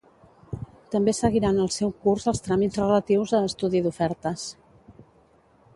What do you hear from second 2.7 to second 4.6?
relatius a estudi d’ofertes.